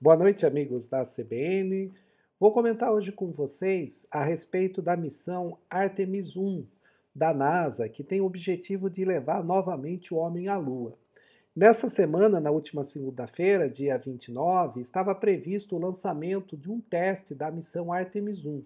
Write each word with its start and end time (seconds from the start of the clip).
Boa 0.00 0.16
noite, 0.16 0.46
amigos 0.46 0.86
da 0.86 1.04
CBN. 1.04 1.92
Vou 2.38 2.52
comentar 2.52 2.92
hoje 2.92 3.10
com 3.10 3.32
vocês 3.32 4.06
a 4.12 4.22
respeito 4.22 4.80
da 4.80 4.96
missão 4.96 5.58
Artemis 5.68 6.36
1 6.36 6.64
da 7.12 7.34
NASA, 7.34 7.88
que 7.88 8.04
tem 8.04 8.20
o 8.20 8.24
objetivo 8.24 8.88
de 8.88 9.04
levar 9.04 9.42
novamente 9.42 10.14
o 10.14 10.18
homem 10.18 10.46
à 10.46 10.56
Lua. 10.56 10.96
Nessa 11.54 11.88
semana, 11.88 12.38
na 12.38 12.48
última 12.48 12.84
segunda-feira, 12.84 13.68
dia 13.68 13.98
29, 13.98 14.80
estava 14.80 15.12
previsto 15.16 15.74
o 15.74 15.80
lançamento 15.80 16.56
de 16.56 16.70
um 16.70 16.80
teste 16.80 17.34
da 17.34 17.50
missão 17.50 17.92
Artemis 17.92 18.44
1, 18.44 18.62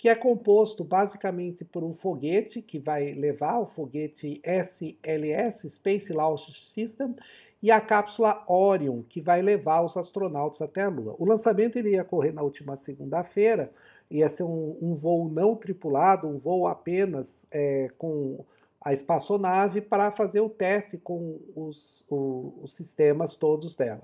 que 0.00 0.08
é 0.08 0.14
composto 0.14 0.82
basicamente 0.82 1.62
por 1.62 1.84
um 1.84 1.92
foguete 1.92 2.62
que 2.62 2.78
vai 2.78 3.12
levar 3.12 3.58
o 3.58 3.66
foguete 3.66 4.40
SLS, 4.42 5.68
Space 5.68 6.10
Launch 6.10 6.54
System, 6.54 7.14
e 7.62 7.70
a 7.70 7.78
cápsula 7.82 8.42
Orion, 8.48 9.02
que 9.02 9.20
vai 9.20 9.42
levar 9.42 9.82
os 9.82 9.98
astronautas 9.98 10.62
até 10.62 10.84
a 10.84 10.88
Lua. 10.88 11.14
O 11.18 11.26
lançamento 11.26 11.76
ele 11.76 11.90
ia 11.90 12.00
ocorrer 12.00 12.32
na 12.32 12.40
última 12.40 12.76
segunda-feira, 12.76 13.70
ia 14.10 14.26
ser 14.30 14.44
um, 14.44 14.74
um, 14.80 14.94
voo 14.94 15.28
não 15.28 15.54
tripulado, 15.54 16.26
um 16.26 16.38
voo 16.38 16.66
apenas 16.66 17.46
é, 17.50 17.90
com 17.98 18.42
a 18.80 18.94
espaçonave 18.94 19.82
para 19.82 20.10
fazer 20.10 20.40
o 20.40 20.48
teste 20.48 20.96
com 20.96 21.38
os, 21.54 22.06
o, 22.08 22.54
os 22.62 22.72
sistemas 22.72 23.34
todos 23.34 23.76
dela. 23.76 24.00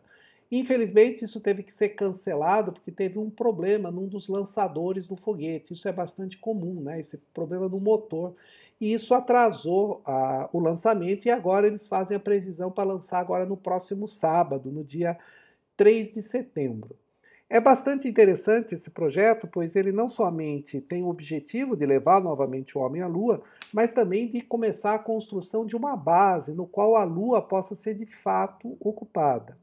Infelizmente, 0.51 1.25
isso 1.25 1.41
teve 1.41 1.63
que 1.63 1.73
ser 1.73 1.91
cancelado 1.91 2.73
porque 2.73 2.93
teve 2.93 3.19
um 3.19 3.29
problema 3.29 3.91
num 3.91 4.07
dos 4.07 4.29
lançadores 4.29 5.07
do 5.07 5.17
foguete. 5.17 5.73
Isso 5.73 5.89
é 5.89 5.93
bastante 5.93 6.39
comum, 6.39 6.81
né? 6.81 7.01
Esse 7.01 7.19
problema 7.35 7.69
no 7.69 7.81
motor. 7.81 8.35
E 8.81 8.93
isso 8.93 9.13
atrasou 9.15 10.03
a, 10.05 10.49
o 10.53 10.61
lançamento 10.61 11.27
e 11.27 11.31
agora 11.31 11.67
eles 11.67 11.89
fazem 11.89 12.17
a 12.17 12.21
previsão 12.21 12.71
para 12.71 12.85
lançar 12.85 13.19
agora 13.19 13.45
no 13.45 13.57
próximo 13.57 14.07
sábado, 14.07 14.71
no 14.71 14.85
dia 14.85 15.19
3 15.77 16.13
de 16.13 16.23
setembro. 16.23 16.97
É 17.49 17.61
bastante 17.61 18.09
interessante 18.09 18.75
esse 18.75 18.91
projeto, 18.91 19.47
pois 19.47 19.77
ele 19.77 19.93
não 19.93 20.09
somente 20.09 20.81
tem 20.81 21.05
o 21.05 21.09
objetivo 21.09 21.77
de 21.77 21.87
levar 21.87 22.21
novamente 22.21 22.77
o 22.77 22.81
homem 22.81 23.03
à 23.03 23.07
Lua, 23.07 23.41
mas 23.73 23.93
também 23.93 24.29
de 24.29 24.41
começar 24.41 24.95
a 24.95 24.99
construção 24.99 25.65
de 25.65 25.77
uma 25.77 25.97
base 25.97 26.53
no 26.53 26.67
qual 26.67 26.97
a 26.97 27.05
Lua 27.05 27.41
possa 27.41 27.77
ser 27.77 27.95
de 27.95 28.05
fato 28.05 28.77
ocupada. 28.81 29.57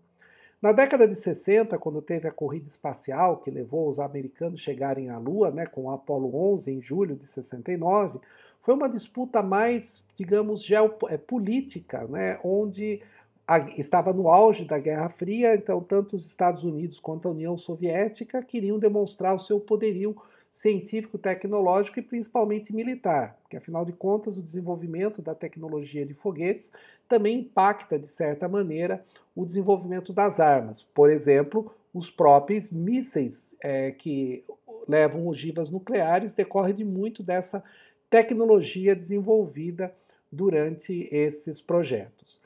Na 0.63 0.71
década 0.71 1.05
de 1.05 1.13
60, 1.13 1.77
quando 1.77 2.01
teve 2.01 2.25
a 2.25 2.31
corrida 2.31 2.69
espacial 2.69 3.35
que 3.35 3.51
levou 3.51 3.85
os 3.85 3.99
americanos 3.99 4.61
chegarem 4.61 5.09
à 5.09 5.17
Lua, 5.17 5.51
né, 5.51 5.65
com 5.65 5.81
o 5.81 5.91
Apollo 5.91 6.33
11 6.53 6.71
em 6.71 6.81
julho 6.81 7.17
de 7.17 7.27
69, 7.27 8.17
foi 8.61 8.73
uma 8.73 8.87
disputa 8.87 9.43
mais, 9.43 10.01
digamos, 10.15 10.63
geopolítica, 10.63 12.07
né, 12.07 12.39
onde 12.41 13.01
a, 13.45 13.59
estava 13.77 14.13
no 14.13 14.29
auge 14.29 14.63
da 14.63 14.79
Guerra 14.79 15.09
Fria, 15.09 15.53
então 15.53 15.81
tanto 15.81 16.15
os 16.15 16.25
Estados 16.25 16.63
Unidos 16.63 16.97
quanto 16.97 17.27
a 17.27 17.31
União 17.31 17.57
Soviética 17.57 18.41
queriam 18.41 18.79
demonstrar 18.79 19.35
o 19.35 19.39
seu 19.39 19.59
poderio 19.59 20.15
científico, 20.53 21.17
tecnológico 21.17 21.97
e 21.97 22.03
principalmente 22.03 22.71
militar, 22.71 23.39
porque 23.41 23.57
afinal 23.57 23.83
de 23.83 23.91
contas 23.91 24.37
o 24.37 24.41
desenvolvimento 24.43 25.19
da 25.19 25.33
tecnologia 25.33 26.05
de 26.05 26.13
foguetes 26.13 26.71
também 27.07 27.39
impacta 27.39 27.97
de 27.97 28.07
certa 28.07 28.47
maneira 28.47 29.03
o 29.35 29.47
desenvolvimento 29.47 30.13
das 30.13 30.39
armas. 30.39 30.83
Por 30.83 31.09
exemplo, 31.09 31.73
os 31.91 32.11
próprios 32.11 32.69
mísseis 32.69 33.55
é, 33.63 33.91
que 33.93 34.45
levam 34.87 35.25
ogivas 35.27 35.71
nucleares 35.71 36.33
decorrem 36.33 36.75
de 36.75 36.85
muito 36.85 37.23
dessa 37.23 37.63
tecnologia 38.07 38.95
desenvolvida 38.95 39.91
durante 40.31 41.07
esses 41.11 41.59
projetos. 41.59 42.39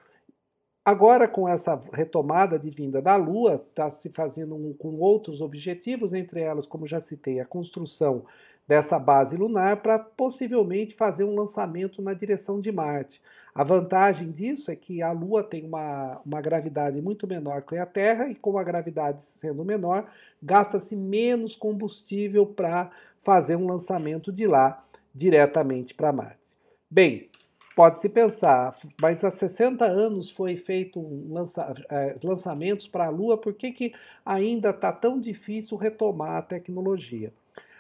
Agora, 0.88 1.28
com 1.28 1.50
essa 1.50 1.78
retomada 1.92 2.58
de 2.58 2.70
vinda 2.70 3.02
da 3.02 3.18
Lua, 3.18 3.56
está 3.56 3.90
se 3.90 4.08
fazendo 4.08 4.56
um, 4.56 4.72
com 4.72 4.96
outros 5.00 5.42
objetivos, 5.42 6.14
entre 6.14 6.40
elas, 6.40 6.66
como 6.66 6.88
já 6.88 6.98
citei, 7.02 7.42
a 7.42 7.46
construção 7.46 8.24
dessa 8.66 8.98
base 8.98 9.36
lunar 9.36 9.82
para 9.82 10.00
possivelmente 10.00 10.96
fazer 10.96 11.26
um 11.26 11.36
lançamento 11.36 12.02
na 12.02 12.14
direção 12.14 12.62
de 12.62 12.72
Marte. 12.72 13.22
A 13.54 13.66
vantagem 13.66 14.32
disso 14.32 14.72
é 14.72 14.78
que 14.78 15.02
a 15.02 15.12
Lua 15.12 15.44
tem 15.44 15.66
uma, 15.66 16.22
uma 16.26 16.40
gravidade 16.40 17.02
muito 17.02 17.28
menor 17.28 17.64
que 17.64 17.76
a 17.76 17.86
Terra, 17.86 18.30
e 18.30 18.36
com 18.36 18.58
a 18.58 18.64
gravidade 18.64 19.22
sendo 19.24 19.66
menor, 19.66 20.10
gasta-se 20.42 20.96
menos 20.96 21.54
combustível 21.54 22.46
para 22.46 22.90
fazer 23.22 23.58
um 23.58 23.68
lançamento 23.68 24.32
de 24.32 24.48
lá 24.48 24.82
diretamente 25.14 25.94
para 25.94 26.14
Marte. 26.14 26.56
Bem, 26.90 27.28
Pode-se 27.78 28.10
pensar, 28.10 28.76
mas 29.00 29.24
há 29.24 29.30
60 29.30 29.86
anos 29.86 30.32
foi 30.32 30.56
feito 30.58 31.00
lança, 31.32 31.76
é, 31.92 32.16
lançamentos 32.24 32.88
para 32.88 33.06
a 33.06 33.10
Lua, 33.12 33.38
por 33.38 33.54
que, 33.54 33.72
que 33.72 33.94
ainda 34.26 34.72
está 34.72 34.92
tão 34.92 35.20
difícil 35.20 35.78
retomar 35.78 36.38
a 36.38 36.42
tecnologia? 36.42 37.32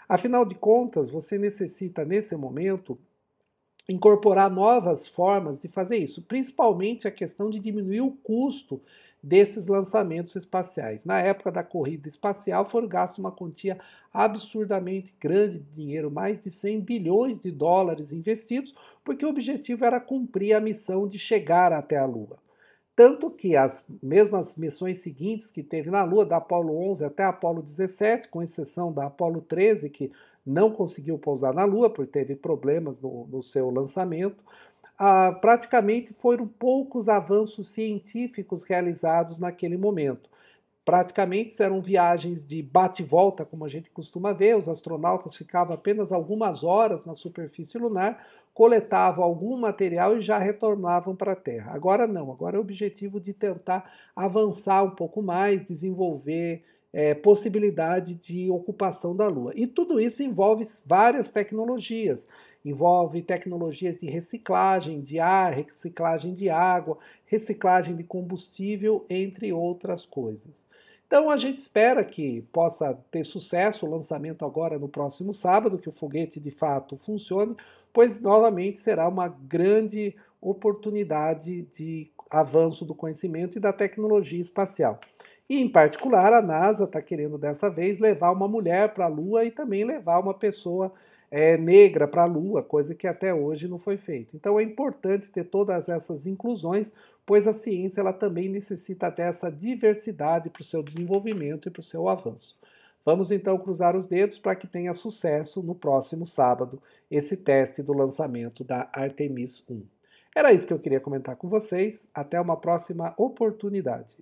Afinal 0.08 0.46
de 0.46 0.54
contas, 0.54 1.10
você 1.10 1.40
necessita, 1.40 2.06
nesse 2.06 2.36
momento, 2.36 2.96
incorporar 3.90 4.50
novas 4.50 5.08
formas 5.08 5.60
de 5.60 5.68
fazer 5.68 5.98
isso, 5.98 6.22
principalmente 6.22 7.08
a 7.08 7.12
questão 7.12 7.50
de 7.50 7.60
diminuir 7.60 8.02
o 8.02 8.12
custo 8.12 8.82
desses 9.24 9.68
lançamentos 9.68 10.36
espaciais. 10.36 11.06
Na 11.06 11.20
época 11.20 11.52
da 11.52 11.64
corrida 11.64 12.08
espacial, 12.08 12.70
foram 12.70 12.88
gastos 12.88 13.20
uma 13.20 13.32
quantia 13.32 13.78
absurdamente 14.14 15.14
grande 15.20 15.60
de 15.60 15.72
dinheiro, 15.72 16.12
mais 16.12 16.40
de 16.40 16.50
100 16.50 16.82
bilhões 16.82 17.40
de 17.40 17.52
dólares 17.52 18.12
investidos, 18.12 18.74
porque 19.04 19.26
o 19.26 19.30
objetivo 19.30 19.86
era 19.86 20.00
cumprir 20.00 20.54
a 20.54 20.62
missão 20.62 21.08
de 21.08 21.18
chegar 21.18 21.74
até 21.74 21.98
a 21.98 22.06
Lua. 22.06 22.38
Tanto 22.96 23.30
que 23.30 23.56
as 23.56 23.86
mesmas 24.02 24.56
missões 24.56 25.00
seguintes 25.00 25.52
que 25.52 25.62
teve 25.62 25.92
na 25.92 26.04
Lua, 26.04 26.26
da 26.26 26.38
Apollo 26.38 26.76
11 26.90 27.06
até 27.06 27.24
a 27.24 27.30
Apollo 27.30 27.62
17, 27.62 28.28
com 28.28 28.42
exceção 28.42 28.92
da 28.92 29.06
Apollo 29.06 29.42
13, 29.42 29.88
que 29.90 30.12
não 30.48 30.72
conseguiu 30.72 31.18
pousar 31.18 31.54
na 31.54 31.66
Lua, 31.66 31.90
porque 31.90 32.12
teve 32.12 32.36
problemas 32.36 33.02
no, 33.02 33.28
no 33.28 33.44
seu 33.44 33.70
lançamento, 33.70 34.44
ah, 34.98 35.32
praticamente 35.40 36.14
foram 36.14 36.48
poucos 36.48 37.08
avanços 37.08 37.68
científicos 37.68 38.64
realizados 38.64 39.40
naquele 39.40 39.78
momento. 39.78 40.30
Praticamente 40.84 41.62
eram 41.62 41.82
viagens 41.82 42.46
de 42.46 42.64
bate-volta, 42.64 43.44
como 43.46 43.66
a 43.66 43.68
gente 43.68 43.90
costuma 43.90 44.32
ver, 44.32 44.56
os 44.56 44.70
astronautas 44.70 45.36
ficavam 45.36 45.76
apenas 45.76 46.14
algumas 46.14 46.64
horas 46.64 47.06
na 47.06 47.14
superfície 47.14 47.78
lunar, 47.78 48.26
coletavam 48.54 49.24
algum 49.24 49.58
material 49.58 50.18
e 50.18 50.22
já 50.22 50.40
retornavam 50.40 51.16
para 51.16 51.34
a 51.34 51.36
Terra. 51.36 51.74
Agora 51.74 52.08
não, 52.08 52.32
agora 52.32 52.56
é 52.56 52.60
o 52.60 52.62
objetivo 52.62 53.20
de 53.20 53.34
tentar 53.34 53.92
avançar 54.16 54.82
um 54.82 54.92
pouco 54.92 55.22
mais, 55.22 55.64
desenvolver 55.64 56.64
é, 56.98 57.14
possibilidade 57.14 58.16
de 58.16 58.50
ocupação 58.50 59.16
da 59.16 59.28
Lua. 59.28 59.54
E 59.56 59.68
tudo 59.68 60.00
isso 60.00 60.24
envolve 60.24 60.64
várias 60.84 61.30
tecnologias. 61.30 62.28
Envolve 62.66 63.22
tecnologias 63.22 63.98
de 63.98 64.10
reciclagem 64.10 65.00
de 65.00 65.20
ar, 65.20 65.54
reciclagem 65.54 66.34
de 66.34 66.50
água, 66.50 66.98
reciclagem 67.28 67.96
de 67.96 68.04
combustível, 68.04 69.06
entre 69.12 69.54
outras 69.54 70.08
coisas. 70.08 70.66
Então 71.06 71.30
a 71.30 71.38
gente 71.38 71.60
espera 71.60 72.04
que 72.04 72.42
possa 72.52 72.98
ter 73.12 73.24
sucesso 73.24 73.86
o 73.86 73.90
lançamento 73.92 74.44
agora 74.44 74.80
no 74.80 74.90
próximo 74.90 75.32
sábado, 75.32 75.78
que 75.78 75.88
o 75.88 75.92
foguete 75.92 76.40
de 76.40 76.50
fato 76.50 76.98
funcione, 76.98 77.56
pois 77.94 78.20
novamente 78.20 78.80
será 78.80 79.08
uma 79.08 79.28
grande 79.28 80.16
oportunidade 80.42 81.62
de 81.72 82.10
avanço 82.32 82.84
do 82.84 82.96
conhecimento 82.96 83.60
e 83.60 83.62
da 83.62 83.72
tecnologia 83.72 84.42
espacial. 84.42 85.00
E, 85.50 85.62
em 85.62 85.70
particular, 85.70 86.34
a 86.34 86.42
NASA 86.42 86.84
está 86.84 87.02
querendo 87.02 87.38
dessa 87.38 87.70
vez 87.70 88.00
levar 88.00 88.32
uma 88.32 88.48
mulher 88.48 88.94
para 88.94 89.06
a 89.06 89.10
Lua 89.10 89.46
e 89.46 89.52
também 89.52 89.86
levar 89.86 90.20
uma 90.20 90.34
pessoa 90.34 90.92
é, 91.32 91.58
negra 91.58 92.08
para 92.08 92.24
a 92.24 92.26
Lua, 92.26 92.64
coisa 92.64 92.96
que 92.96 93.08
até 93.08 93.34
hoje 93.34 93.68
não 93.68 93.78
foi 93.78 93.98
feita. 93.98 94.36
Então 94.36 94.60
é 94.60 94.64
importante 94.64 95.32
ter 95.32 95.46
todas 95.46 95.90
essas 95.90 96.28
inclusões, 96.28 96.92
pois 97.26 97.48
a 97.48 97.54
ciência 97.54 98.02
ela 98.02 98.14
também 98.14 98.50
necessita 98.50 99.10
dessa 99.10 99.50
diversidade 99.50 100.50
para 100.50 100.62
o 100.62 100.66
seu 100.66 100.84
desenvolvimento 100.84 101.68
e 101.68 101.72
para 101.72 101.80
o 101.80 101.84
seu 101.84 102.08
avanço. 102.10 102.58
Vamos 103.06 103.32
então 103.32 103.58
cruzar 103.58 103.96
os 103.96 104.06
dedos 104.06 104.38
para 104.38 104.56
que 104.56 104.68
tenha 104.68 104.94
sucesso 104.94 105.64
no 105.64 105.74
próximo 105.74 106.26
sábado 106.26 106.82
esse 107.10 107.38
teste 107.38 107.82
do 107.82 107.94
lançamento 107.94 108.66
da 108.66 108.90
Artemis 108.94 109.64
1. 109.70 109.82
Era 110.36 110.52
isso 110.52 110.68
que 110.68 110.74
eu 110.74 110.80
queria 110.80 111.00
comentar 111.00 111.38
com 111.38 111.48
vocês. 111.48 112.10
Até 112.14 112.40
uma 112.40 112.58
próxima 112.58 113.14
oportunidade. 113.18 114.18